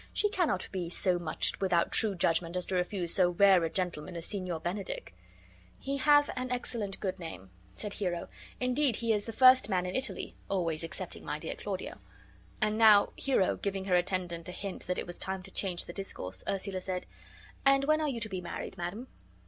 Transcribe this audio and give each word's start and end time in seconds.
"She 0.13 0.29
cannot 0.29 0.67
be 0.71 0.89
so 0.89 1.19
much 1.19 1.59
without 1.61 1.91
true 1.91 2.15
judgment 2.15 2.57
as 2.57 2.65
to 2.65 2.75
refuse 2.75 3.13
so 3.13 3.29
rare 3.29 3.63
a 3.63 3.69
gentleman 3.69 4.15
as 4.15 4.25
Signor 4.25 4.59
Benedick." 4.59 5.13
"He 5.77 5.97
hath 5.97 6.27
an 6.35 6.49
excellent 6.49 6.99
good 6.99 7.19
name," 7.19 7.51
said 7.75 7.93
Hero. 7.93 8.27
"Indeed, 8.59 8.95
he 8.95 9.13
is 9.13 9.27
the 9.27 9.31
first 9.31 9.69
man 9.69 9.85
in 9.85 9.95
Italy, 9.95 10.33
always 10.49 10.83
excepting 10.83 11.23
my 11.23 11.37
dear 11.37 11.53
Claudio." 11.53 11.99
And 12.61 12.79
now, 12.79 13.13
Hero 13.15 13.57
giving 13.57 13.85
her 13.85 13.95
attendant 13.95 14.49
a 14.49 14.53
hint 14.53 14.87
that 14.87 14.97
it 14.97 15.05
was 15.05 15.19
time 15.19 15.43
to 15.43 15.51
change 15.51 15.85
the 15.85 15.93
discourse, 15.93 16.43
Ursula 16.49 16.81
said, 16.81 17.05
"And 17.63 17.85
when 17.85 18.01
are 18.01 18.09
you 18.09 18.19
to 18.21 18.29
be 18.29 18.41
married, 18.41 18.79
madam?" 18.79 19.07